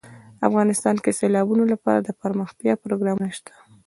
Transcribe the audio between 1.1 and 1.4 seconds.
د